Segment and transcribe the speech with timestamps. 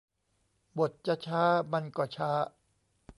[0.79, 1.43] บทจะช้า
[1.73, 2.29] มันก็ช้า